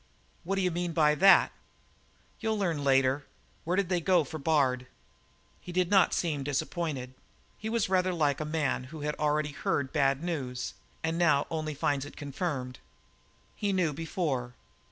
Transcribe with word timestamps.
"What 0.43 0.55
d'you 0.55 0.71
mean 0.71 0.93
by 0.93 1.13
that?" 1.13 1.51
"You'll 2.39 2.57
learn 2.57 2.83
later. 2.83 3.27
Where 3.65 3.75
did 3.77 3.89
they 3.89 4.01
go 4.01 4.23
for 4.23 4.39
Bard?" 4.39 4.87
He 5.59 5.71
did 5.71 5.91
not 5.91 6.11
seem 6.11 6.41
disappointed. 6.43 7.13
He 7.59 7.69
was 7.69 7.87
rather 7.87 8.11
like 8.11 8.39
a 8.41 8.55
man 8.63 8.85
who 8.85 9.01
had 9.01 9.13
already 9.19 9.51
heard 9.51 9.93
bad 9.93 10.23
news 10.23 10.73
and 11.03 11.19
now 11.19 11.45
only 11.51 11.75
finds 11.75 12.03
it 12.05 12.17
confirmed. 12.17 12.79
He 13.55 13.71
knew 13.71 13.93
before. 13.93 14.55